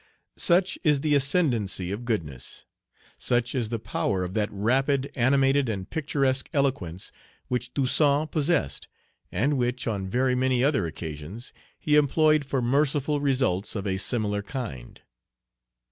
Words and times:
Such 0.39 0.79
is 0.83 1.01
the 1.01 1.13
ascendency 1.13 1.91
of 1.91 2.05
goodness. 2.05 2.65
Such 3.19 3.53
is 3.53 3.69
the 3.69 3.77
power 3.77 4.23
of 4.23 4.33
that 4.33 4.49
rapid, 4.51 5.11
animated, 5.13 5.69
and 5.69 5.87
picturesque 5.87 6.49
eloquence 6.53 7.11
which 7.49 7.71
Toussaint 7.75 8.31
possessed, 8.31 8.87
and 9.31 9.59
which, 9.59 9.85
on 9.85 10.07
very 10.09 10.33
many 10.33 10.63
other 10.63 10.87
occasions, 10.87 11.53
he 11.79 11.97
employed 11.97 12.43
for 12.45 12.63
merciful 12.63 13.19
results 13.21 13.75
of 13.75 13.85
a 13.85 13.97
similar 13.97 14.41
kind. 14.41 15.01